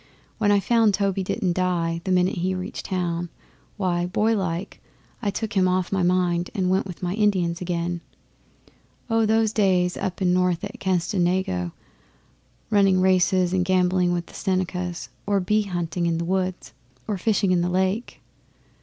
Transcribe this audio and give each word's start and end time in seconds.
When 0.39 0.51
I 0.51 0.59
found 0.59 0.95
Toby 0.95 1.21
didn't 1.21 1.53
die 1.53 2.01
the 2.05 2.11
minute 2.11 2.37
he 2.37 2.55
reached 2.55 2.87
town, 2.87 3.29
why, 3.77 4.07
boylike, 4.07 4.79
I 5.21 5.29
took 5.29 5.53
him 5.53 5.67
off 5.67 5.91
my 5.91 6.01
mind 6.01 6.49
and 6.55 6.71
went 6.71 6.87
with 6.87 7.03
my 7.03 7.13
Indians 7.13 7.61
again. 7.61 8.01
Oh! 9.11 9.27
those 9.27 9.53
days 9.53 9.97
up 9.97 10.19
north 10.19 10.63
at 10.63 10.79
Canasedago, 10.79 11.71
running 12.71 12.99
races 12.99 13.53
and 13.53 13.63
gambling 13.63 14.11
with 14.11 14.25
the 14.25 14.33
Senecas, 14.33 15.09
or 15.27 15.39
bee 15.39 15.61
hunting 15.65 16.07
'in 16.07 16.17
the 16.17 16.25
woods, 16.25 16.73
or 17.07 17.19
fishing 17.19 17.51
in 17.51 17.61
the 17.61 17.69
lake. 17.69 18.21